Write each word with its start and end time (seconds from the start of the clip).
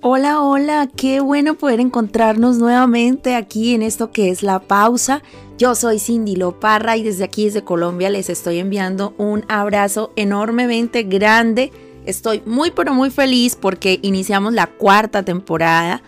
Hola, 0.00 0.40
hola, 0.40 0.88
qué 0.94 1.18
bueno 1.18 1.56
poder 1.56 1.80
encontrarnos 1.80 2.58
nuevamente 2.58 3.34
aquí 3.34 3.74
en 3.74 3.82
esto 3.82 4.12
que 4.12 4.30
es 4.30 4.44
la 4.44 4.60
pausa. 4.60 5.24
Yo 5.58 5.74
soy 5.74 5.98
Cindy 5.98 6.36
Loparra 6.36 6.96
y 6.96 7.02
desde 7.02 7.24
aquí, 7.24 7.46
desde 7.46 7.64
Colombia, 7.64 8.08
les 8.08 8.30
estoy 8.30 8.60
enviando 8.60 9.12
un 9.18 9.44
abrazo 9.48 10.12
enormemente 10.14 11.02
grande. 11.02 11.72
Estoy 12.06 12.44
muy, 12.46 12.70
pero 12.70 12.94
muy 12.94 13.10
feliz 13.10 13.56
porque 13.56 13.98
iniciamos 14.02 14.52
la 14.52 14.68
cuarta 14.68 15.24
temporada 15.24 16.00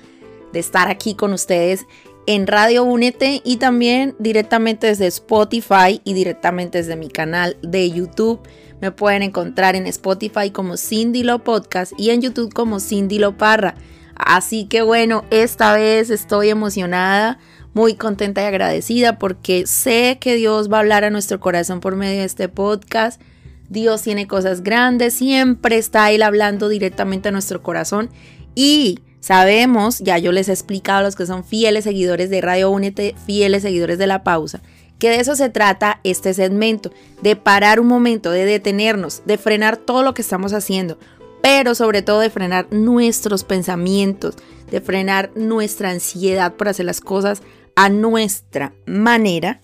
de 0.53 0.61
estar 0.61 0.89
aquí 0.89 1.17
con 1.17 1.33
ustedes 1.33 1.85
en 2.27 2.47
Radio 2.47 2.85
Únete 2.85 3.43
y 3.45 3.57
también 3.57 4.15
directamente 4.19 4.87
desde 4.87 5.07
Spotify 5.07 6.01
y 6.05 6.15
directamente 6.15 6.79
desde 6.79 6.97
mi 6.97 7.09
canal 7.09 7.57
de 7.63 7.91
YouTube. 7.91 8.41
Me 8.81 8.93
pueden 8.93 9.23
encontrar 9.23 9.77
en 9.77 9.87
Spotify 9.87 10.51
como 10.51 10.77
Cindy 10.77 11.23
Lo 11.23 11.45
Podcast 11.45 11.93
y 11.99 12.11
en 12.11 12.23
YouTube 12.23 12.53
como 12.53 12.81
Cindy 12.81 13.19
Lo 13.19 13.37
Parra. 13.37 13.75
Así 14.15 14.67
que 14.67 14.83
bueno, 14.83 15.25
esta 15.31 15.75
vez 15.75 16.11
estoy 16.11 16.51
emocionada, 16.51 17.39
muy 17.73 17.95
contenta 17.95 18.43
y 18.43 18.47
agradecida 18.47 19.19
porque 19.19 19.67
sé 19.67 20.19
que 20.21 20.35
Dios 20.35 20.71
va 20.71 20.79
a 20.79 20.81
hablar 20.81 21.05
a 21.05 21.11
nuestro 21.11 21.41
corazón 21.41 21.81
por 21.81 21.97
medio 21.97 22.21
de 22.21 22.25
este 22.25 22.49
podcast. 22.49 23.21
Dios 23.69 24.03
tiene 24.03 24.27
cosas 24.27 24.63
grandes, 24.63 25.15
siempre 25.15 25.79
está 25.79 26.11
Él 26.11 26.23
hablando 26.23 26.69
directamente 26.69 27.29
a 27.29 27.33
nuestro 27.33 27.63
corazón 27.63 28.11
y 28.55 28.99
sabemos, 29.21 29.99
ya 30.01 30.19
yo 30.19 30.33
les 30.33 30.49
he 30.49 30.53
explicado 30.53 30.99
a 30.99 31.03
los 31.03 31.17
que 31.17 31.27
son 31.27 31.45
fieles 31.45 31.85
seguidores 31.85 32.31
de 32.31 32.41
Radio 32.41 32.71
Únete, 32.71 33.15
fieles 33.27 33.63
seguidores 33.63 33.99
de 33.99 34.07
la 34.07 34.25
pausa, 34.25 34.61
que 34.99 35.11
de 35.11 35.21
eso 35.21 35.37
se 35.37 35.49
trata 35.49 36.01
este 36.05 36.35
segmento, 36.35 36.91
de 37.23 37.37
parar 37.37 37.81
un 37.81 37.87
momento, 37.87 38.31
de 38.31 38.45
detenernos, 38.45 39.23
de 39.25 39.39
frenar 39.39 39.77
todo 39.77 40.03
lo 40.03 40.15
que 40.15 40.23
estamos 40.23 40.53
haciendo, 40.53 40.99
pero 41.43 41.75
sobre 41.75 42.03
todo 42.03 42.21
de 42.21 42.31
frenar 42.31 42.67
nuestros 42.71 43.45
pensamientos, 43.45 44.37
de 44.71 44.81
frenar 44.81 45.31
nuestra 45.35 45.91
ansiedad 45.91 46.55
por 46.55 46.69
hacer 46.69 46.87
las 46.87 47.01
cosas 47.01 47.43
a 47.77 47.89
nuestra 47.89 48.75
manera 48.87 49.61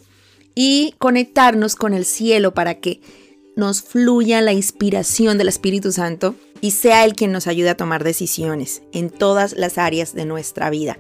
y 0.54 0.94
conectarnos 0.98 1.76
con 1.76 1.92
el 1.92 2.04
cielo 2.04 2.54
para 2.54 2.76
que 2.76 3.00
nos 3.56 3.82
fluya 3.82 4.40
la 4.40 4.52
inspiración 4.52 5.38
del 5.38 5.48
Espíritu 5.48 5.92
Santo 5.92 6.34
y 6.60 6.72
sea 6.72 7.04
Él 7.04 7.14
quien 7.14 7.32
nos 7.32 7.46
ayude 7.46 7.70
a 7.70 7.76
tomar 7.76 8.04
decisiones 8.04 8.82
en 8.92 9.10
todas 9.10 9.52
las 9.52 9.78
áreas 9.78 10.14
de 10.14 10.24
nuestra 10.24 10.70
vida. 10.70 10.98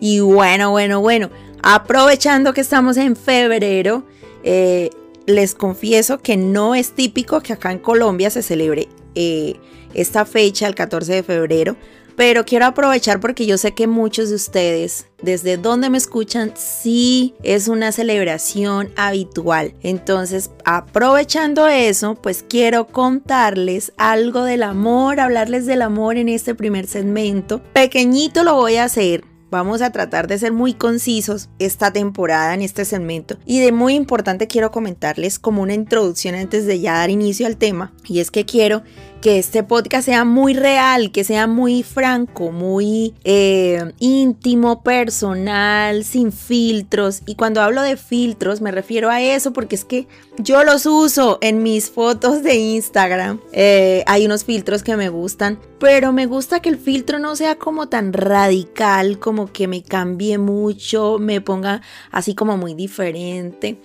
Y 0.00 0.20
bueno, 0.20 0.70
bueno, 0.70 1.00
bueno, 1.00 1.30
aprovechando 1.62 2.52
que 2.52 2.60
estamos 2.60 2.96
en 2.96 3.16
febrero, 3.16 4.04
eh, 4.44 4.90
les 5.26 5.54
confieso 5.54 6.18
que 6.18 6.36
no 6.36 6.74
es 6.74 6.92
típico 6.92 7.40
que 7.40 7.52
acá 7.52 7.72
en 7.72 7.78
Colombia 7.78 8.30
se 8.30 8.42
celebre 8.42 8.88
eh, 9.14 9.56
esta 9.94 10.24
fecha, 10.24 10.66
el 10.66 10.74
14 10.74 11.12
de 11.12 11.22
febrero, 11.22 11.76
pero 12.18 12.44
quiero 12.44 12.66
aprovechar 12.66 13.20
porque 13.20 13.46
yo 13.46 13.58
sé 13.58 13.74
que 13.74 13.86
muchos 13.86 14.28
de 14.28 14.34
ustedes, 14.34 15.06
desde 15.22 15.56
donde 15.56 15.88
me 15.88 15.98
escuchan, 15.98 16.52
sí 16.56 17.36
es 17.44 17.68
una 17.68 17.92
celebración 17.92 18.90
habitual. 18.96 19.74
Entonces, 19.84 20.50
aprovechando 20.64 21.68
eso, 21.68 22.16
pues 22.16 22.44
quiero 22.46 22.88
contarles 22.88 23.92
algo 23.98 24.42
del 24.42 24.64
amor, 24.64 25.20
hablarles 25.20 25.64
del 25.64 25.80
amor 25.80 26.16
en 26.16 26.28
este 26.28 26.56
primer 26.56 26.88
segmento. 26.88 27.62
Pequeñito 27.72 28.42
lo 28.42 28.56
voy 28.56 28.78
a 28.78 28.84
hacer 28.84 29.22
Vamos 29.50 29.80
a 29.80 29.92
tratar 29.92 30.26
de 30.26 30.38
ser 30.38 30.52
muy 30.52 30.74
concisos 30.74 31.48
esta 31.58 31.90
temporada 31.90 32.52
en 32.52 32.60
este 32.60 32.84
segmento. 32.84 33.38
Y 33.46 33.60
de 33.60 33.72
muy 33.72 33.94
importante 33.94 34.46
quiero 34.46 34.70
comentarles 34.70 35.38
como 35.38 35.62
una 35.62 35.72
introducción 35.72 36.34
antes 36.34 36.66
de 36.66 36.80
ya 36.80 36.98
dar 36.98 37.08
inicio 37.08 37.46
al 37.46 37.56
tema. 37.56 37.94
Y 38.06 38.20
es 38.20 38.30
que 38.30 38.44
quiero 38.44 38.82
que 39.20 39.38
este 39.38 39.62
podcast 39.62 40.04
sea 40.06 40.24
muy 40.24 40.54
real, 40.54 41.10
que 41.10 41.24
sea 41.24 41.46
muy 41.46 41.82
franco, 41.82 42.52
muy 42.52 43.14
eh, 43.24 43.92
íntimo, 43.98 44.82
personal, 44.82 46.04
sin 46.04 46.32
filtros. 46.32 47.22
Y 47.26 47.34
cuando 47.34 47.60
hablo 47.60 47.82
de 47.82 47.96
filtros 47.96 48.60
me 48.60 48.70
refiero 48.70 49.10
a 49.10 49.20
eso 49.20 49.52
porque 49.52 49.74
es 49.74 49.84
que 49.84 50.06
yo 50.38 50.62
los 50.64 50.86
uso 50.86 51.38
en 51.40 51.62
mis 51.62 51.90
fotos 51.90 52.42
de 52.42 52.54
Instagram. 52.54 53.40
Eh, 53.52 54.04
hay 54.06 54.26
unos 54.26 54.44
filtros 54.44 54.82
que 54.82 54.96
me 54.96 55.08
gustan, 55.08 55.58
pero 55.80 56.12
me 56.12 56.26
gusta 56.26 56.60
que 56.60 56.68
el 56.68 56.78
filtro 56.78 57.18
no 57.18 57.36
sea 57.36 57.56
como 57.56 57.88
tan 57.88 58.12
radical, 58.12 59.18
como 59.18 59.52
que 59.52 59.66
me 59.66 59.82
cambie 59.82 60.38
mucho, 60.38 61.18
me 61.18 61.40
ponga 61.40 61.82
así 62.10 62.34
como 62.34 62.56
muy 62.56 62.74
diferente 62.74 63.80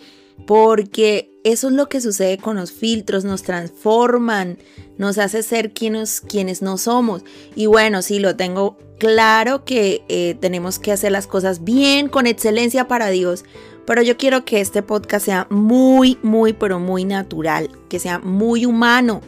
porque 0.45 1.31
eso 1.43 1.67
es 1.67 1.73
lo 1.73 1.89
que 1.89 2.01
sucede 2.01 2.37
con 2.37 2.55
los 2.55 2.71
filtros, 2.71 3.25
nos 3.25 3.43
transforman, 3.43 4.57
nos 4.97 5.17
hace 5.17 5.43
ser 5.43 5.73
quienes, 5.73 6.21
quienes 6.21 6.61
no 6.61 6.77
somos. 6.77 7.23
Y 7.55 7.65
bueno, 7.65 8.01
sí, 8.01 8.19
lo 8.19 8.35
tengo 8.35 8.77
claro 8.97 9.65
que 9.65 10.03
eh, 10.07 10.37
tenemos 10.39 10.79
que 10.79 10.91
hacer 10.91 11.11
las 11.11 11.27
cosas 11.27 11.63
bien, 11.63 12.07
con 12.07 12.27
excelencia 12.27 12.87
para 12.87 13.09
Dios, 13.09 13.43
pero 13.85 14.01
yo 14.01 14.15
quiero 14.15 14.45
que 14.45 14.61
este 14.61 14.81
podcast 14.81 15.25
sea 15.25 15.47
muy, 15.49 16.17
muy, 16.23 16.53
pero 16.53 16.79
muy 16.79 17.03
natural, 17.03 17.69
que 17.89 17.99
sea 17.99 18.19
muy 18.19 18.65
humano, 18.65 19.21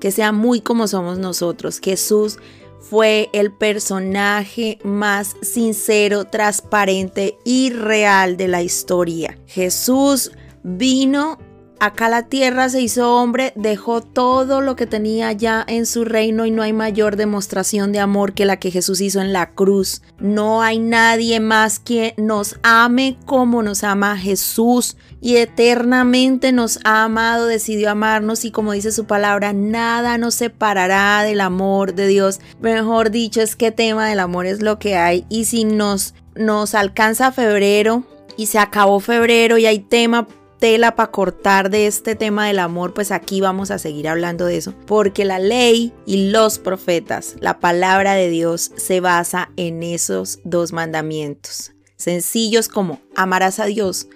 que 0.00 0.10
sea 0.10 0.32
muy 0.32 0.60
como 0.60 0.86
somos 0.86 1.18
nosotros. 1.18 1.80
Jesús 1.82 2.38
fue 2.80 3.30
el 3.32 3.52
personaje 3.52 4.78
más 4.84 5.36
sincero, 5.40 6.26
transparente 6.26 7.38
y 7.44 7.70
real 7.70 8.36
de 8.36 8.48
la 8.48 8.62
historia. 8.62 9.38
Jesús 9.46 10.32
vino 10.62 11.38
acá 11.82 12.06
a 12.06 12.10
la 12.10 12.22
tierra, 12.28 12.68
se 12.68 12.80
hizo 12.80 13.16
hombre, 13.16 13.52
dejó 13.56 14.02
todo 14.02 14.60
lo 14.60 14.76
que 14.76 14.86
tenía 14.86 15.32
ya 15.32 15.64
en 15.66 15.84
su 15.84 16.04
reino 16.04 16.46
y 16.46 16.52
no 16.52 16.62
hay 16.62 16.72
mayor 16.72 17.16
demostración 17.16 17.90
de 17.90 17.98
amor 17.98 18.34
que 18.34 18.44
la 18.44 18.58
que 18.58 18.70
Jesús 18.70 19.00
hizo 19.00 19.20
en 19.20 19.32
la 19.32 19.50
cruz. 19.50 20.00
No 20.20 20.62
hay 20.62 20.78
nadie 20.78 21.40
más 21.40 21.80
que 21.80 22.14
nos 22.16 22.56
ame 22.62 23.16
como 23.26 23.64
nos 23.64 23.82
ama 23.82 24.16
Jesús 24.16 24.96
y 25.20 25.38
eternamente 25.38 26.52
nos 26.52 26.78
ha 26.84 27.02
amado, 27.02 27.46
decidió 27.46 27.90
amarnos 27.90 28.44
y 28.44 28.52
como 28.52 28.70
dice 28.70 28.92
su 28.92 29.06
palabra, 29.06 29.52
nada 29.52 30.18
nos 30.18 30.36
separará 30.36 31.24
del 31.24 31.40
amor 31.40 31.94
de 31.94 32.06
Dios. 32.06 32.38
Mejor 32.60 33.10
dicho, 33.10 33.40
es 33.40 33.56
que 33.56 33.72
tema 33.72 34.08
del 34.08 34.20
amor 34.20 34.46
es 34.46 34.62
lo 34.62 34.78
que 34.78 34.94
hay 34.94 35.26
y 35.28 35.46
si 35.46 35.64
nos, 35.64 36.14
nos 36.36 36.76
alcanza 36.76 37.32
febrero 37.32 38.04
y 38.36 38.46
se 38.46 38.60
acabó 38.60 39.00
febrero 39.00 39.58
y 39.58 39.66
hay 39.66 39.80
tema 39.80 40.28
tela 40.62 40.94
para 40.94 41.10
cortar 41.10 41.70
de 41.70 41.88
este 41.88 42.14
tema 42.14 42.46
del 42.46 42.60
amor, 42.60 42.94
pues 42.94 43.10
aquí 43.10 43.40
vamos 43.40 43.72
a 43.72 43.80
seguir 43.80 44.06
hablando 44.06 44.46
de 44.46 44.58
eso. 44.58 44.74
Porque 44.86 45.24
la 45.24 45.40
ley 45.40 45.92
y 46.06 46.30
los 46.30 46.60
profetas, 46.60 47.34
la 47.40 47.58
palabra 47.58 48.14
de 48.14 48.30
Dios, 48.30 48.70
se 48.76 49.00
basa 49.00 49.50
en 49.56 49.82
esos 49.82 50.38
dos 50.44 50.72
mandamientos. 50.72 51.72
Sencillos 51.96 52.68
como 52.68 53.00
amarás 53.16 53.58
a 53.58 53.64
Dios 53.64 54.06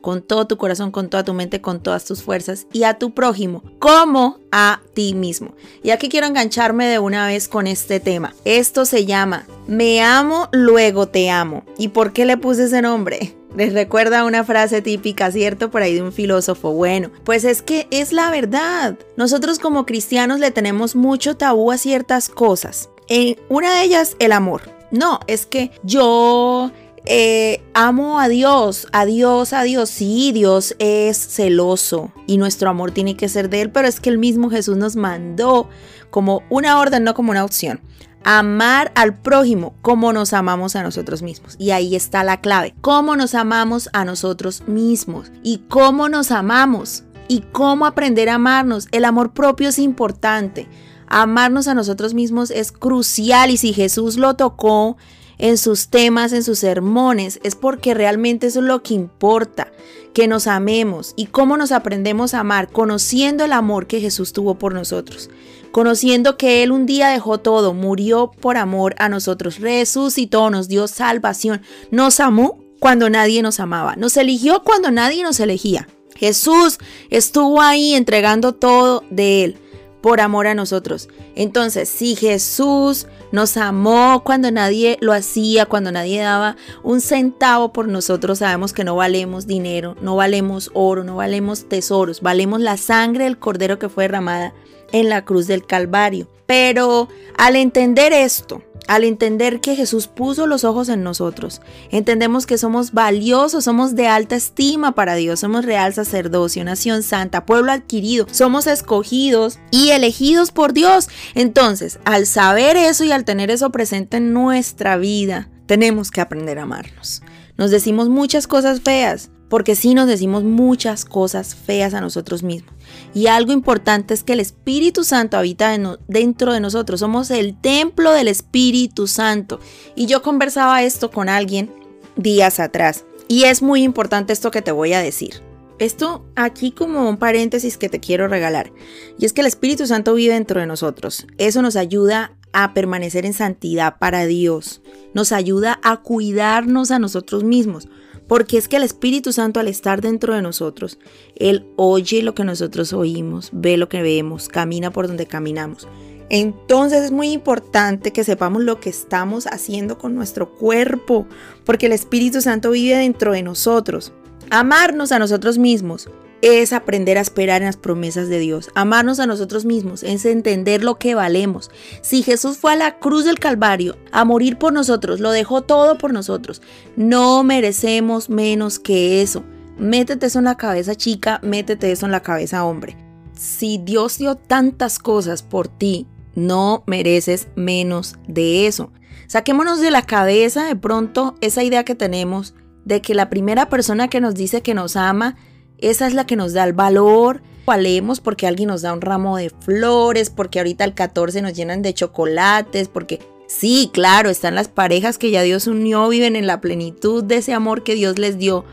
con 0.00 0.22
todo 0.22 0.48
tu 0.48 0.56
corazón, 0.56 0.90
con 0.90 1.08
toda 1.08 1.22
tu 1.22 1.34
mente, 1.34 1.60
con 1.60 1.80
todas 1.80 2.04
tus 2.04 2.24
fuerzas 2.24 2.66
y 2.72 2.82
a 2.82 2.98
tu 2.98 3.14
prójimo 3.14 3.62
como 3.78 4.40
a 4.50 4.80
ti 4.94 5.14
mismo. 5.14 5.54
Y 5.84 5.90
aquí 5.90 6.08
quiero 6.08 6.26
engancharme 6.26 6.88
de 6.88 6.98
una 6.98 7.28
vez 7.28 7.46
con 7.46 7.68
este 7.68 8.00
tema. 8.00 8.34
Esto 8.44 8.86
se 8.86 9.06
llama 9.06 9.46
Me 9.68 10.02
amo, 10.02 10.48
luego 10.50 11.06
te 11.06 11.30
amo. 11.30 11.62
¿Y 11.78 11.88
por 11.88 12.12
qué 12.12 12.24
le 12.24 12.38
puse 12.38 12.64
ese 12.64 12.82
nombre? 12.82 13.36
Les 13.56 13.74
recuerda 13.74 14.24
una 14.24 14.44
frase 14.44 14.80
típica, 14.80 15.30
¿cierto? 15.30 15.70
Por 15.70 15.82
ahí 15.82 15.94
de 15.94 16.02
un 16.02 16.12
filósofo. 16.12 16.72
Bueno, 16.72 17.10
pues 17.24 17.44
es 17.44 17.60
que 17.60 17.86
es 17.90 18.12
la 18.12 18.30
verdad. 18.30 18.98
Nosotros 19.16 19.58
como 19.58 19.84
cristianos 19.84 20.40
le 20.40 20.50
tenemos 20.50 20.96
mucho 20.96 21.36
tabú 21.36 21.70
a 21.70 21.78
ciertas 21.78 22.28
cosas. 22.28 22.88
En 23.08 23.36
una 23.48 23.74
de 23.74 23.84
ellas, 23.84 24.16
el 24.18 24.32
amor. 24.32 24.62
No, 24.90 25.20
es 25.26 25.44
que 25.44 25.70
yo 25.82 26.70
eh, 27.04 27.62
amo 27.74 28.20
a 28.20 28.28
Dios, 28.28 28.88
a 28.92 29.04
Dios, 29.04 29.52
a 29.52 29.62
Dios. 29.64 29.90
Sí, 29.90 30.32
Dios 30.32 30.74
es 30.78 31.18
celoso 31.18 32.10
y 32.26 32.38
nuestro 32.38 32.70
amor 32.70 32.92
tiene 32.92 33.16
que 33.16 33.28
ser 33.28 33.50
de 33.50 33.62
Él, 33.62 33.70
pero 33.70 33.86
es 33.86 34.00
que 34.00 34.10
el 34.10 34.18
mismo 34.18 34.50
Jesús 34.50 34.76
nos 34.78 34.96
mandó 34.96 35.68
como 36.10 36.42
una 36.48 36.78
orden, 36.78 37.04
no 37.04 37.14
como 37.14 37.30
una 37.32 37.44
opción 37.44 37.80
amar 38.24 38.92
al 38.94 39.14
prójimo 39.18 39.74
como 39.82 40.12
nos 40.12 40.32
amamos 40.32 40.76
a 40.76 40.82
nosotros 40.82 41.22
mismos. 41.22 41.56
Y 41.58 41.70
ahí 41.70 41.96
está 41.96 42.24
la 42.24 42.40
clave, 42.40 42.74
cómo 42.80 43.16
nos 43.16 43.34
amamos 43.34 43.88
a 43.92 44.04
nosotros 44.04 44.62
mismos 44.66 45.30
y 45.42 45.58
cómo 45.68 46.08
nos 46.08 46.30
amamos 46.30 47.04
y 47.28 47.40
cómo 47.52 47.86
aprender 47.86 48.28
a 48.28 48.34
amarnos. 48.34 48.88
El 48.92 49.04
amor 49.04 49.32
propio 49.32 49.68
es 49.68 49.78
importante. 49.78 50.68
Amarnos 51.08 51.68
a 51.68 51.74
nosotros 51.74 52.14
mismos 52.14 52.50
es 52.50 52.72
crucial 52.72 53.50
y 53.50 53.56
si 53.56 53.72
Jesús 53.72 54.16
lo 54.16 54.34
tocó 54.34 54.96
en 55.38 55.58
sus 55.58 55.88
temas, 55.88 56.32
en 56.32 56.42
sus 56.42 56.60
sermones, 56.60 57.40
es 57.42 57.54
porque 57.54 57.94
realmente 57.94 58.46
eso 58.46 58.60
es 58.60 58.66
lo 58.66 58.82
que 58.82 58.94
importa, 58.94 59.72
que 60.14 60.28
nos 60.28 60.46
amemos 60.46 61.14
y 61.16 61.26
cómo 61.26 61.56
nos 61.56 61.72
aprendemos 61.72 62.32
a 62.32 62.40
amar, 62.40 62.70
conociendo 62.70 63.44
el 63.44 63.52
amor 63.52 63.86
que 63.86 64.00
Jesús 64.00 64.32
tuvo 64.32 64.54
por 64.54 64.72
nosotros 64.72 65.30
conociendo 65.72 66.36
que 66.36 66.62
Él 66.62 66.70
un 66.70 66.86
día 66.86 67.08
dejó 67.08 67.38
todo, 67.38 67.74
murió 67.74 68.30
por 68.30 68.56
amor 68.56 68.94
a 68.98 69.08
nosotros, 69.08 69.58
resucitó, 69.58 70.50
nos 70.50 70.68
dio 70.68 70.86
salvación, 70.86 71.62
nos 71.90 72.20
amó 72.20 72.60
cuando 72.78 73.10
nadie 73.10 73.42
nos 73.42 73.58
amaba, 73.58 73.96
nos 73.96 74.16
eligió 74.16 74.62
cuando 74.62 74.90
nadie 74.90 75.22
nos 75.22 75.40
elegía. 75.40 75.88
Jesús 76.14 76.78
estuvo 77.10 77.60
ahí 77.60 77.94
entregando 77.94 78.52
todo 78.52 79.02
de 79.10 79.44
Él 79.44 79.56
por 80.00 80.20
amor 80.20 80.46
a 80.46 80.54
nosotros. 80.54 81.08
Entonces, 81.34 81.88
si 81.88 82.16
Jesús 82.16 83.06
nos 83.32 83.56
amó 83.56 84.22
cuando 84.24 84.50
nadie 84.50 84.98
lo 85.00 85.12
hacía, 85.12 85.66
cuando 85.66 85.90
nadie 85.90 86.20
daba 86.20 86.56
un 86.82 87.00
centavo 87.00 87.72
por 87.72 87.88
nosotros. 87.88 88.38
Sabemos 88.38 88.72
que 88.72 88.84
no 88.84 88.94
valemos 88.94 89.46
dinero, 89.46 89.96
no 90.00 90.14
valemos 90.16 90.70
oro, 90.74 91.02
no 91.02 91.16
valemos 91.16 91.68
tesoros, 91.68 92.20
valemos 92.20 92.60
la 92.60 92.76
sangre 92.76 93.24
del 93.24 93.38
cordero 93.38 93.78
que 93.78 93.88
fue 93.88 94.04
derramada 94.04 94.54
en 94.92 95.08
la 95.08 95.24
cruz 95.24 95.46
del 95.46 95.66
Calvario. 95.66 96.28
Pero 96.46 97.08
al 97.36 97.56
entender 97.56 98.12
esto, 98.12 98.62
al 98.88 99.04
entender 99.04 99.60
que 99.60 99.76
Jesús 99.76 100.08
puso 100.08 100.46
los 100.46 100.64
ojos 100.64 100.88
en 100.88 101.02
nosotros, 101.02 101.60
entendemos 101.90 102.46
que 102.46 102.58
somos 102.58 102.92
valiosos, 102.92 103.64
somos 103.64 103.94
de 103.94 104.08
alta 104.08 104.36
estima 104.36 104.94
para 104.94 105.14
Dios, 105.14 105.40
somos 105.40 105.64
real 105.64 105.94
sacerdocio, 105.94 106.64
nación 106.64 107.02
santa, 107.02 107.46
pueblo 107.46 107.72
adquirido, 107.72 108.26
somos 108.30 108.66
escogidos 108.66 109.58
y 109.70 109.90
elegidos 109.90 110.50
por 110.50 110.72
Dios. 110.72 111.08
Entonces, 111.34 112.00
al 112.04 112.26
saber 112.26 112.76
eso 112.76 113.04
y 113.04 113.12
al 113.12 113.24
tener 113.24 113.50
eso 113.50 113.70
presente 113.70 114.18
en 114.18 114.32
nuestra 114.32 114.96
vida, 114.96 115.48
tenemos 115.66 116.10
que 116.10 116.20
aprender 116.20 116.58
a 116.58 116.64
amarnos. 116.64 117.22
Nos 117.56 117.70
decimos 117.70 118.08
muchas 118.08 118.46
cosas 118.46 118.80
feas, 118.80 119.30
porque 119.52 119.76
sí 119.76 119.92
nos 119.92 120.06
decimos 120.06 120.44
muchas 120.44 121.04
cosas 121.04 121.54
feas 121.54 121.92
a 121.92 122.00
nosotros 122.00 122.42
mismos. 122.42 122.72
Y 123.12 123.26
algo 123.26 123.52
importante 123.52 124.14
es 124.14 124.24
que 124.24 124.32
el 124.32 124.40
Espíritu 124.40 125.04
Santo 125.04 125.36
habita 125.36 125.76
dentro 126.08 126.54
de 126.54 126.60
nosotros. 126.60 127.00
Somos 127.00 127.30
el 127.30 127.60
templo 127.60 128.12
del 128.12 128.28
Espíritu 128.28 129.06
Santo. 129.06 129.60
Y 129.94 130.06
yo 130.06 130.22
conversaba 130.22 130.82
esto 130.82 131.10
con 131.10 131.28
alguien 131.28 131.70
días 132.16 132.60
atrás. 132.60 133.04
Y 133.28 133.44
es 133.44 133.60
muy 133.60 133.82
importante 133.82 134.32
esto 134.32 134.50
que 134.50 134.62
te 134.62 134.72
voy 134.72 134.94
a 134.94 135.00
decir. 135.00 135.42
Esto 135.78 136.24
aquí 136.34 136.70
como 136.70 137.06
un 137.06 137.18
paréntesis 137.18 137.76
que 137.76 137.90
te 137.90 138.00
quiero 138.00 138.28
regalar. 138.28 138.72
Y 139.18 139.26
es 139.26 139.34
que 139.34 139.42
el 139.42 139.48
Espíritu 139.48 139.86
Santo 139.86 140.14
vive 140.14 140.32
dentro 140.32 140.60
de 140.60 140.66
nosotros. 140.66 141.26
Eso 141.36 141.60
nos 141.60 141.76
ayuda 141.76 142.32
a 142.54 142.72
permanecer 142.72 143.26
en 143.26 143.34
santidad 143.34 143.98
para 143.98 144.24
Dios. 144.24 144.80
Nos 145.12 145.30
ayuda 145.30 145.78
a 145.82 145.98
cuidarnos 145.98 146.90
a 146.90 146.98
nosotros 146.98 147.44
mismos. 147.44 147.86
Porque 148.32 148.56
es 148.56 148.66
que 148.66 148.76
el 148.76 148.82
Espíritu 148.82 149.30
Santo 149.30 149.60
al 149.60 149.68
estar 149.68 150.00
dentro 150.00 150.34
de 150.34 150.40
nosotros, 150.40 150.98
Él 151.36 151.66
oye 151.76 152.22
lo 152.22 152.34
que 152.34 152.44
nosotros 152.44 152.94
oímos, 152.94 153.50
ve 153.52 153.76
lo 153.76 153.90
que 153.90 154.00
vemos, 154.00 154.48
camina 154.48 154.90
por 154.90 155.06
donde 155.06 155.26
caminamos. 155.26 155.86
Entonces 156.30 157.02
es 157.02 157.10
muy 157.10 157.30
importante 157.30 158.10
que 158.10 158.24
sepamos 158.24 158.62
lo 158.62 158.80
que 158.80 158.88
estamos 158.88 159.46
haciendo 159.46 159.98
con 159.98 160.14
nuestro 160.14 160.54
cuerpo, 160.54 161.26
porque 161.66 161.84
el 161.84 161.92
Espíritu 161.92 162.40
Santo 162.40 162.70
vive 162.70 162.96
dentro 162.96 163.32
de 163.32 163.42
nosotros. 163.42 164.14
Amarnos 164.48 165.12
a 165.12 165.18
nosotros 165.18 165.58
mismos 165.58 166.08
es 166.42 166.72
aprender 166.72 167.16
a 167.16 167.22
esperar 167.22 167.62
en 167.62 167.66
las 167.66 167.76
promesas 167.76 168.28
de 168.28 168.40
Dios. 168.40 168.70
Amarnos 168.74 169.20
a 169.20 169.26
nosotros 169.26 169.64
mismos 169.64 170.02
es 170.02 170.24
entender 170.24 170.82
lo 170.82 170.98
que 170.98 171.14
valemos. 171.14 171.70
Si 172.02 172.22
Jesús 172.22 172.58
fue 172.58 172.72
a 172.72 172.76
la 172.76 172.98
cruz 172.98 173.24
del 173.24 173.38
Calvario 173.38 173.96
a 174.10 174.24
morir 174.24 174.58
por 174.58 174.72
nosotros, 174.72 175.20
lo 175.20 175.30
dejó 175.30 175.62
todo 175.62 175.96
por 175.98 176.12
nosotros. 176.12 176.60
No 176.96 177.44
merecemos 177.44 178.28
menos 178.28 178.80
que 178.80 179.22
eso. 179.22 179.44
Métete 179.78 180.26
eso 180.26 180.40
en 180.40 180.44
la 180.46 180.56
cabeza 180.56 180.96
chica, 180.96 181.40
métete 181.42 181.92
eso 181.92 182.06
en 182.06 182.12
la 182.12 182.20
cabeza 182.20 182.64
hombre. 182.64 182.96
Si 183.34 183.78
Dios 183.78 184.18
dio 184.18 184.34
tantas 184.34 184.98
cosas 184.98 185.42
por 185.42 185.68
ti, 185.68 186.08
no 186.34 186.82
mereces 186.86 187.48
menos 187.54 188.16
de 188.26 188.66
eso. 188.66 188.92
Saquémonos 189.28 189.80
de 189.80 189.90
la 189.90 190.02
cabeza 190.02 190.64
de 190.64 190.76
pronto 190.76 191.36
esa 191.40 191.62
idea 191.62 191.84
que 191.84 191.94
tenemos 191.94 192.54
de 192.84 193.00
que 193.00 193.14
la 193.14 193.30
primera 193.30 193.68
persona 193.68 194.08
que 194.08 194.20
nos 194.20 194.34
dice 194.34 194.60
que 194.60 194.74
nos 194.74 194.96
ama 194.96 195.36
esa 195.82 196.06
es 196.06 196.14
la 196.14 196.26
que 196.26 196.36
nos 196.36 196.52
da 196.52 196.64
el 196.64 196.72
valor. 196.72 197.42
Valemos 197.66 198.20
porque 198.20 198.46
alguien 198.46 198.68
nos 198.68 198.82
da 198.82 198.92
un 198.92 199.00
ramo 199.00 199.36
de 199.36 199.50
flores, 199.50 200.30
porque 200.30 200.58
ahorita 200.58 200.84
el 200.84 200.94
14 200.94 201.42
nos 201.42 201.54
llenan 201.54 201.82
de 201.82 201.94
chocolates, 201.94 202.88
porque 202.88 203.20
sí, 203.46 203.90
claro, 203.92 204.30
están 204.30 204.54
las 204.54 204.68
parejas 204.68 205.18
que 205.18 205.30
ya 205.30 205.42
Dios 205.42 205.66
unió, 205.66 206.08
viven 206.08 206.34
en 206.36 206.46
la 206.46 206.60
plenitud 206.60 207.22
de 207.22 207.36
ese 207.36 207.52
amor 207.52 207.84
que 207.84 207.94
Dios 207.94 208.18
les 208.18 208.38
dio. 208.38 208.64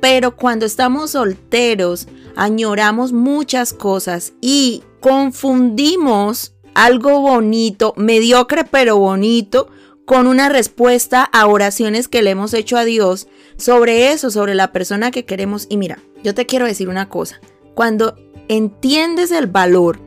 Pero 0.00 0.36
cuando 0.36 0.66
estamos 0.66 1.12
solteros, 1.12 2.08
añoramos 2.36 3.12
muchas 3.12 3.72
cosas 3.72 4.34
y 4.40 4.82
confundimos 5.00 6.54
algo 6.74 7.20
bonito, 7.20 7.94
mediocre 7.96 8.64
pero 8.64 8.98
bonito, 8.98 9.68
con 10.04 10.26
una 10.26 10.48
respuesta 10.48 11.24
a 11.24 11.46
oraciones 11.46 12.08
que 12.08 12.22
le 12.22 12.30
hemos 12.30 12.52
hecho 12.52 12.76
a 12.76 12.84
Dios 12.84 13.26
sobre 13.56 14.12
eso, 14.12 14.30
sobre 14.30 14.54
la 14.54 14.72
persona 14.72 15.10
que 15.10 15.24
queremos. 15.24 15.66
Y 15.68 15.76
mira, 15.76 15.98
yo 16.22 16.34
te 16.34 16.46
quiero 16.46 16.66
decir 16.66 16.88
una 16.88 17.08
cosa, 17.08 17.40
cuando 17.74 18.16
entiendes 18.48 19.30
el 19.30 19.46
valor 19.46 19.98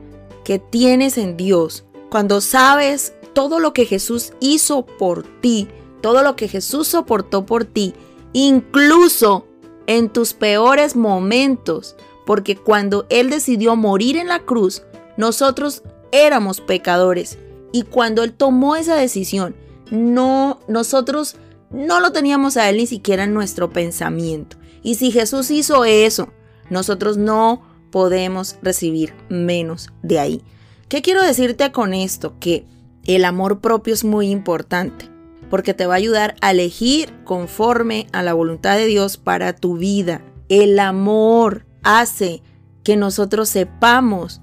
que 0.44 0.58
tienes 0.58 1.18
en 1.18 1.36
Dios, 1.36 1.84
cuando 2.10 2.40
sabes 2.40 3.12
todo 3.34 3.60
lo 3.60 3.72
que 3.72 3.84
Jesús 3.84 4.32
hizo 4.40 4.84
por 4.84 5.22
ti, 5.40 5.68
todo 6.00 6.22
lo 6.22 6.36
que 6.36 6.48
Jesús 6.48 6.88
soportó 6.88 7.44
por 7.44 7.64
ti, 7.64 7.94
incluso 8.32 9.46
en 9.86 10.08
tus 10.08 10.34
peores 10.34 10.96
momentos, 10.96 11.96
porque 12.26 12.56
cuando 12.56 13.06
Él 13.08 13.30
decidió 13.30 13.74
morir 13.76 14.16
en 14.16 14.28
la 14.28 14.40
cruz, 14.40 14.82
nosotros 15.16 15.82
éramos 16.12 16.60
pecadores. 16.60 17.38
Y 17.72 17.82
cuando 17.82 18.22
Él 18.22 18.32
tomó 18.32 18.76
esa 18.76 18.96
decisión, 18.96 19.54
no, 19.90 20.60
nosotros 20.68 21.36
no 21.70 22.00
lo 22.00 22.12
teníamos 22.12 22.56
a 22.56 22.68
Él 22.68 22.76
ni 22.78 22.86
siquiera 22.86 23.24
en 23.24 23.34
nuestro 23.34 23.70
pensamiento. 23.70 24.56
Y 24.82 24.94
si 24.94 25.10
Jesús 25.10 25.50
hizo 25.50 25.84
eso, 25.84 26.28
nosotros 26.70 27.16
no 27.16 27.62
podemos 27.90 28.56
recibir 28.62 29.14
menos 29.28 29.90
de 30.02 30.18
ahí. 30.18 30.42
¿Qué 30.88 31.02
quiero 31.02 31.22
decirte 31.22 31.70
con 31.72 31.94
esto? 31.94 32.34
Que 32.40 32.66
el 33.04 33.24
amor 33.24 33.60
propio 33.60 33.94
es 33.94 34.04
muy 34.04 34.30
importante 34.30 35.10
porque 35.50 35.74
te 35.74 35.86
va 35.86 35.94
a 35.94 35.98
ayudar 35.98 36.36
a 36.40 36.50
elegir 36.50 37.12
conforme 37.24 38.06
a 38.12 38.22
la 38.22 38.34
voluntad 38.34 38.76
de 38.76 38.86
Dios 38.86 39.16
para 39.16 39.54
tu 39.54 39.78
vida. 39.78 40.22
El 40.48 40.78
amor 40.78 41.66
hace 41.82 42.42
que 42.84 42.96
nosotros 42.96 43.48
sepamos 43.48 44.40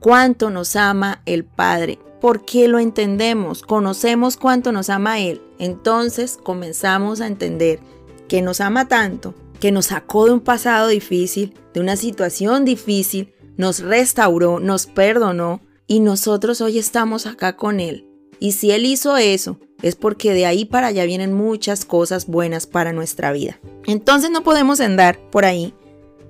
cuánto 0.00 0.50
nos 0.50 0.76
ama 0.76 1.22
el 1.26 1.44
Padre 1.44 1.98
porque 2.20 2.68
lo 2.68 2.78
entendemos, 2.78 3.62
conocemos 3.62 4.36
cuánto 4.36 4.72
nos 4.72 4.90
ama 4.90 5.20
Él. 5.20 5.40
Entonces 5.58 6.38
comenzamos 6.42 7.20
a 7.20 7.26
entender 7.26 7.80
que 8.28 8.42
nos 8.42 8.60
ama 8.60 8.88
tanto, 8.88 9.34
que 9.60 9.72
nos 9.72 9.86
sacó 9.86 10.26
de 10.26 10.32
un 10.32 10.40
pasado 10.40 10.88
difícil, 10.88 11.54
de 11.74 11.80
una 11.80 11.96
situación 11.96 12.64
difícil, 12.64 13.32
nos 13.56 13.80
restauró, 13.80 14.60
nos 14.60 14.86
perdonó 14.86 15.60
y 15.86 16.00
nosotros 16.00 16.60
hoy 16.60 16.78
estamos 16.78 17.26
acá 17.26 17.56
con 17.56 17.80
Él. 17.80 18.06
Y 18.40 18.52
si 18.52 18.70
Él 18.70 18.86
hizo 18.86 19.16
eso, 19.16 19.58
es 19.82 19.96
porque 19.96 20.32
de 20.32 20.46
ahí 20.46 20.64
para 20.64 20.88
allá 20.88 21.04
vienen 21.04 21.32
muchas 21.32 21.84
cosas 21.84 22.26
buenas 22.26 22.66
para 22.66 22.92
nuestra 22.92 23.32
vida. 23.32 23.58
Entonces 23.86 24.30
no 24.30 24.42
podemos 24.42 24.80
andar 24.80 25.18
por 25.30 25.44
ahí 25.44 25.74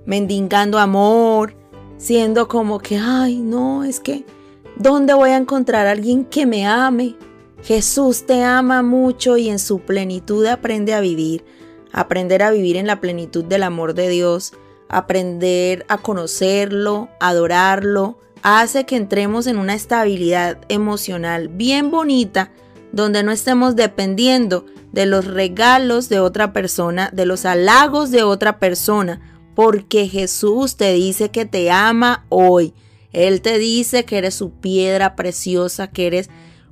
mendigando 0.07 0.79
amor, 0.79 1.55
siendo 1.99 2.49
como 2.49 2.79
que, 2.79 2.97
ay, 2.97 3.39
no, 3.39 3.85
es 3.85 4.01
que 4.01 4.25
¿Dónde 4.79 5.13
voy 5.13 5.31
a 5.31 5.37
encontrar 5.37 5.89
a 5.89 5.91
alguien 5.91 6.25
que 6.25 6.47
me 6.47 6.65
ame? 6.65 7.17
Jesús 7.63 8.25
te 8.27 8.43
ama 8.45 8.83
mucho 8.83 9.37
y 9.37 9.49
en 9.49 9.59
su 9.59 9.81
plenitud 9.81 10.47
aprende 10.47 10.95
a 10.95 11.01
vivir, 11.01 11.45
aprender 11.93 12.43
a 12.43 12.51
vivir 12.51 12.77
en 12.77 12.87
la 12.87 13.01
plenitud 13.01 13.45
del 13.45 13.63
amor 13.63 13.95
de 13.95 14.09
Dios, 14.09 14.53
aprender 14.89 15.85
a 15.89 15.99
conocerlo, 15.99 17.09
adorarlo, 17.21 18.19
hace 18.43 18.87
que 18.87 18.97
entremos 18.97 19.47
en 19.47 19.59
una 19.59 19.75
estabilidad 19.75 20.59
emocional 20.69 21.49
bien 21.49 21.91
bonita 21.91 22.53
donde 22.93 23.23
no 23.23 23.33
estemos 23.33 23.77
dependiendo 23.77 24.65
de 24.93 25.07
los 25.07 25.27
regalos 25.27 26.09
de 26.09 26.21
otra 26.21 26.53
persona, 26.53 27.11
de 27.13 27.27
los 27.27 27.45
halagos 27.45 28.11
de 28.11 28.23
otra 28.23 28.59
persona, 28.59 29.21
porque 29.55 30.09
Jesús 30.09 30.77
te 30.77 30.93
dice 30.93 31.31
que 31.31 31.45
te 31.45 31.71
ama 31.71 32.25
hoy. 32.29 32.73
Él 33.13 33.43
te 33.43 33.59
dice 33.59 34.05
que 34.05 34.19
eres 34.19 34.35
su 34.35 34.51
piedra 34.53 35.17
preciosa, 35.17 35.89
que 35.89 36.07
eres 36.07 36.31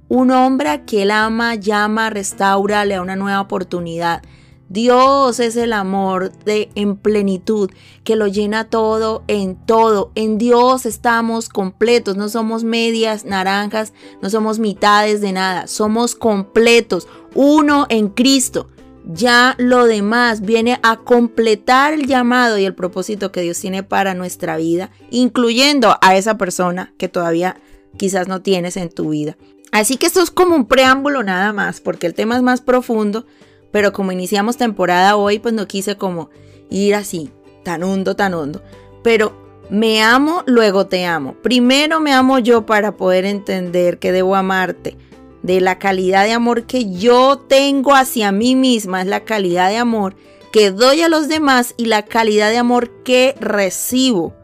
un 0.08 0.30
hombre 0.30 0.84
que 0.84 1.02
él 1.02 1.10
ama, 1.10 1.54
llama, 1.54 2.10
restaura, 2.10 2.84
le 2.84 2.94
da 2.94 3.02
una 3.02 3.16
nueva 3.16 3.40
oportunidad. 3.40 4.22
Dios 4.68 5.38
es 5.38 5.54
el 5.56 5.72
amor 5.72 6.32
de 6.44 6.70
en 6.74 6.96
plenitud 6.96 7.70
que 8.02 8.16
lo 8.16 8.26
llena 8.26 8.64
todo 8.64 9.22
en 9.28 9.54
todo. 9.54 10.10
En 10.16 10.38
Dios 10.38 10.86
estamos 10.86 11.48
completos, 11.48 12.16
no 12.16 12.28
somos 12.28 12.64
medias 12.64 13.24
naranjas, 13.24 13.92
no 14.22 14.28
somos 14.28 14.58
mitades 14.58 15.20
de 15.20 15.32
nada, 15.32 15.68
somos 15.68 16.16
completos, 16.16 17.06
uno 17.34 17.86
en 17.90 18.08
Cristo. 18.08 18.68
Ya 19.08 19.54
lo 19.58 19.86
demás 19.86 20.40
viene 20.40 20.80
a 20.82 20.96
completar 20.96 21.92
el 21.92 22.08
llamado 22.08 22.58
y 22.58 22.64
el 22.64 22.74
propósito 22.74 23.30
que 23.30 23.42
Dios 23.42 23.60
tiene 23.60 23.84
para 23.84 24.14
nuestra 24.14 24.56
vida, 24.56 24.90
incluyendo 25.10 25.96
a 26.00 26.16
esa 26.16 26.38
persona 26.38 26.92
que 26.98 27.06
todavía 27.06 27.60
quizás 27.96 28.26
no 28.26 28.42
tienes 28.42 28.76
en 28.76 28.90
tu 28.90 29.10
vida. 29.10 29.36
Así 29.76 29.98
que 29.98 30.06
esto 30.06 30.22
es 30.22 30.30
como 30.30 30.56
un 30.56 30.64
preámbulo 30.64 31.22
nada 31.22 31.52
más, 31.52 31.82
porque 31.82 32.06
el 32.06 32.14
tema 32.14 32.34
es 32.34 32.42
más 32.42 32.62
profundo, 32.62 33.26
pero 33.70 33.92
como 33.92 34.10
iniciamos 34.10 34.56
temporada 34.56 35.16
hoy, 35.16 35.38
pues 35.38 35.52
no 35.52 35.68
quise 35.68 35.98
como 35.98 36.30
ir 36.70 36.94
así, 36.94 37.30
tan 37.62 37.82
hondo, 37.82 38.16
tan 38.16 38.32
hondo. 38.32 38.62
Pero 39.02 39.36
me 39.68 40.02
amo, 40.02 40.42
luego 40.46 40.86
te 40.86 41.04
amo. 41.04 41.34
Primero 41.42 42.00
me 42.00 42.14
amo 42.14 42.38
yo 42.38 42.64
para 42.64 42.96
poder 42.96 43.26
entender 43.26 43.98
que 43.98 44.12
debo 44.12 44.34
amarte 44.34 44.96
de 45.42 45.60
la 45.60 45.78
calidad 45.78 46.24
de 46.24 46.32
amor 46.32 46.64
que 46.64 46.90
yo 46.90 47.36
tengo 47.46 47.94
hacia 47.94 48.32
mí 48.32 48.56
misma, 48.56 49.02
es 49.02 49.08
la 49.08 49.24
calidad 49.24 49.68
de 49.68 49.76
amor 49.76 50.16
que 50.52 50.70
doy 50.70 51.02
a 51.02 51.10
los 51.10 51.28
demás 51.28 51.74
y 51.76 51.84
la 51.84 52.06
calidad 52.06 52.48
de 52.48 52.56
amor 52.56 53.02
que 53.02 53.34
recibo 53.40 54.34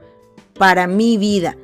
para 0.59 0.87
mi 0.87 1.17
vida. 1.17 1.57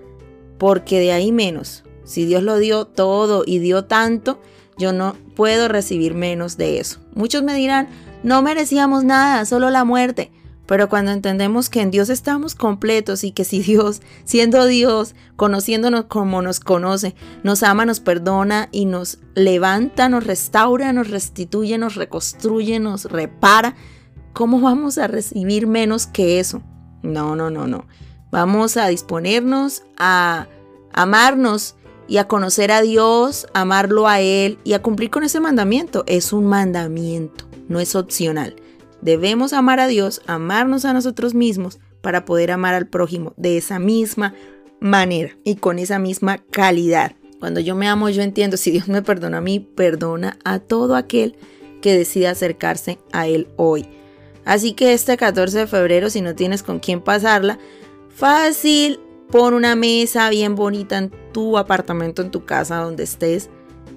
Porque 0.56 1.00
de 1.00 1.12
ahí 1.12 1.32
menos. 1.32 1.84
Si 2.08 2.24
Dios 2.24 2.42
lo 2.42 2.56
dio 2.56 2.86
todo 2.86 3.42
y 3.44 3.58
dio 3.58 3.84
tanto, 3.84 4.40
yo 4.78 4.94
no 4.94 5.14
puedo 5.36 5.68
recibir 5.68 6.14
menos 6.14 6.56
de 6.56 6.80
eso. 6.80 7.00
Muchos 7.14 7.42
me 7.42 7.54
dirán, 7.54 7.86
no 8.22 8.40
merecíamos 8.40 9.04
nada, 9.04 9.44
solo 9.44 9.68
la 9.68 9.84
muerte. 9.84 10.32
Pero 10.64 10.88
cuando 10.88 11.12
entendemos 11.12 11.68
que 11.68 11.82
en 11.82 11.90
Dios 11.90 12.08
estamos 12.08 12.54
completos 12.54 13.24
y 13.24 13.32
que 13.32 13.44
si 13.44 13.60
Dios, 13.60 14.00
siendo 14.24 14.64
Dios, 14.64 15.14
conociéndonos 15.36 16.06
como 16.06 16.40
nos 16.40 16.60
conoce, 16.60 17.14
nos 17.42 17.62
ama, 17.62 17.84
nos 17.84 18.00
perdona 18.00 18.70
y 18.72 18.86
nos 18.86 19.18
levanta, 19.34 20.08
nos 20.08 20.24
restaura, 20.24 20.94
nos 20.94 21.10
restituye, 21.10 21.76
nos 21.76 21.94
reconstruye, 21.94 22.80
nos 22.80 23.04
repara, 23.04 23.76
¿cómo 24.32 24.60
vamos 24.60 24.96
a 24.96 25.08
recibir 25.08 25.66
menos 25.66 26.06
que 26.06 26.40
eso? 26.40 26.62
No, 27.02 27.36
no, 27.36 27.50
no, 27.50 27.66
no. 27.66 27.86
Vamos 28.30 28.78
a 28.78 28.88
disponernos 28.88 29.82
a 29.98 30.48
amarnos 30.92 31.76
y 32.08 32.16
a 32.16 32.26
conocer 32.26 32.72
a 32.72 32.80
Dios, 32.80 33.46
amarlo 33.52 34.08
a 34.08 34.20
Él 34.20 34.58
y 34.64 34.72
a 34.72 34.82
cumplir 34.82 35.10
con 35.10 35.22
ese 35.22 35.40
mandamiento. 35.40 36.04
Es 36.06 36.32
un 36.32 36.46
mandamiento, 36.46 37.44
no 37.68 37.78
es 37.78 37.94
opcional. 37.94 38.56
Debemos 39.02 39.52
amar 39.52 39.78
a 39.78 39.86
Dios, 39.86 40.22
amarnos 40.26 40.84
a 40.84 40.92
nosotros 40.92 41.34
mismos 41.34 41.78
para 42.00 42.24
poder 42.24 42.50
amar 42.50 42.74
al 42.74 42.88
prójimo 42.88 43.34
de 43.36 43.58
esa 43.58 43.78
misma 43.78 44.34
manera 44.80 45.36
y 45.44 45.56
con 45.56 45.78
esa 45.78 45.98
misma 45.98 46.38
calidad. 46.38 47.12
Cuando 47.38 47.60
yo 47.60 47.76
me 47.76 47.86
amo, 47.86 48.08
yo 48.08 48.22
entiendo, 48.22 48.56
si 48.56 48.70
Dios 48.70 48.88
me 48.88 49.02
perdona 49.02 49.38
a 49.38 49.42
mí, 49.42 49.60
perdona 49.60 50.38
a 50.44 50.58
todo 50.58 50.96
aquel 50.96 51.36
que 51.80 51.96
decida 51.96 52.30
acercarse 52.30 52.98
a 53.12 53.28
Él 53.28 53.48
hoy. 53.56 53.86
Así 54.44 54.72
que 54.72 54.94
este 54.94 55.16
14 55.16 55.58
de 55.58 55.66
febrero, 55.66 56.10
si 56.10 56.22
no 56.22 56.34
tienes 56.34 56.62
con 56.62 56.80
quién 56.80 57.00
pasarla, 57.00 57.58
fácil, 58.08 58.98
pon 59.30 59.54
una 59.54 59.76
mesa 59.76 60.30
bien 60.30 60.54
bonita 60.54 60.98
en 60.98 61.12
tu 61.38 61.56
apartamento, 61.56 62.20
en 62.20 62.32
tu 62.32 62.44
casa, 62.44 62.78
donde 62.78 63.04
estés. 63.04 63.48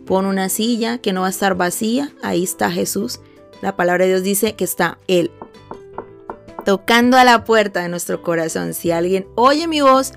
Pon 0.06 0.28
una 0.28 0.48
silla 0.48 1.00
que 1.00 1.12
no 1.12 1.22
va 1.22 1.28
a 1.28 1.32
estar 1.32 1.56
vacía, 1.56 2.12
ahí 2.22 2.44
está 2.44 2.70
Jesús 2.70 3.20
la 3.62 3.76
palabra 3.76 4.06
de 4.06 4.12
Dios 4.12 4.24
dice 4.24 4.54
que 4.54 4.64
está 4.64 4.98
Él 5.08 5.32
tocando 6.66 7.18
a 7.18 7.24
la 7.24 7.44
puerta 7.44 7.82
de 7.82 7.90
nuestro 7.90 8.22
corazón. 8.22 8.74
Si 8.74 8.92
alguien 8.92 9.28
oye 9.36 9.68
mi 9.68 9.82
voz, 9.82 10.14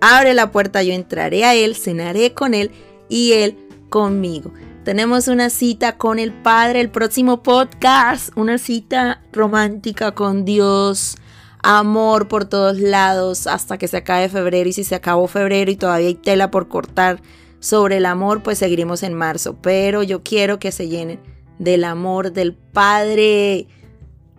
abre 0.00 0.34
la 0.34 0.52
puerta, 0.52 0.82
yo 0.82 0.92
entraré 0.92 1.44
a 1.44 1.54
Él, 1.54 1.74
cenaré 1.74 2.34
con 2.34 2.54
Él 2.54 2.70
y 3.08 3.32
Él 3.32 3.56
conmigo. 3.88 4.52
Tenemos 4.84 5.28
una 5.28 5.50
cita 5.50 5.96
con 5.96 6.18
el 6.18 6.32
Padre, 6.32 6.80
el 6.80 6.90
próximo 6.90 7.42
podcast, 7.42 8.30
una 8.36 8.58
cita 8.58 9.22
romántica 9.32 10.12
con 10.12 10.44
Dios, 10.44 11.16
amor 11.62 12.28
por 12.28 12.44
todos 12.44 12.78
lados 12.78 13.46
hasta 13.46 13.78
que 13.78 13.88
se 13.88 13.98
acabe 13.98 14.28
febrero 14.28 14.68
y 14.68 14.72
si 14.72 14.84
se 14.84 14.94
acabó 14.94 15.26
febrero 15.26 15.70
y 15.70 15.76
todavía 15.76 16.08
hay 16.08 16.14
tela 16.14 16.50
por 16.50 16.68
cortar 16.68 17.20
sobre 17.60 17.96
el 17.96 18.06
amor, 18.06 18.42
pues 18.42 18.58
seguiremos 18.58 19.02
en 19.02 19.14
marzo, 19.14 19.56
pero 19.60 20.02
yo 20.02 20.22
quiero 20.22 20.58
que 20.58 20.72
se 20.72 20.88
llenen 20.88 21.20
del 21.58 21.84
amor 21.84 22.32
del 22.32 22.54
Padre 22.54 23.66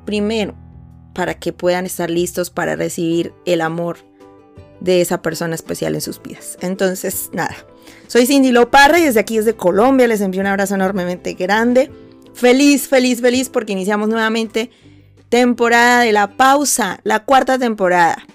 primero, 0.06 0.56
para 1.14 1.34
que 1.34 1.52
puedan 1.54 1.86
estar 1.86 2.10
listos 2.10 2.50
para 2.50 2.76
recibir 2.76 3.34
el 3.46 3.62
amor 3.62 3.98
de 4.80 5.02
esa 5.02 5.22
persona 5.22 5.56
especial 5.56 5.96
en 5.96 6.02
sus 6.02 6.22
vidas. 6.22 6.58
Entonces, 6.62 7.30
nada, 7.34 7.56
soy 8.08 8.26
Cindy 8.26 8.52
Loparra 8.52 9.00
y 9.00 9.04
desde 9.04 9.20
aquí, 9.20 9.38
desde 9.38 9.56
Colombia, 9.56 10.08
les 10.08 10.22
envío 10.22 10.42
un 10.42 10.48
abrazo 10.48 10.76
enormemente 10.76 11.34
grande. 11.34 11.92
Feliz, 12.34 12.88
feliz, 12.88 13.20
feliz 13.22 13.50
porque 13.50 13.74
iniciamos 13.74 14.08
nuevamente 14.08 14.72
temporada 15.30 16.02
de 16.02 16.12
la 16.12 16.36
pausa, 16.36 17.00
la 17.04 17.24
cuarta 17.24 17.58
temporada. 17.58 18.26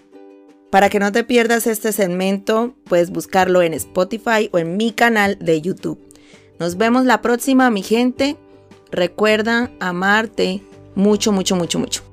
Para 0.70 0.88
que 0.88 0.98
no 0.98 1.12
te 1.12 1.24
pierdas 1.24 1.66
este 1.66 1.92
segmento, 1.92 2.74
puedes 2.84 3.10
buscarlo 3.10 3.62
en 3.62 3.74
Spotify 3.74 4.48
o 4.52 4.58
en 4.58 4.76
mi 4.76 4.92
canal 4.92 5.36
de 5.40 5.60
YouTube. 5.60 6.00
Nos 6.58 6.76
vemos 6.76 7.04
la 7.04 7.20
próxima, 7.20 7.70
mi 7.70 7.82
gente. 7.82 8.36
Recuerda 8.90 9.70
amarte 9.80 10.62
mucho, 10.94 11.32
mucho, 11.32 11.56
mucho, 11.56 11.78
mucho. 11.78 12.03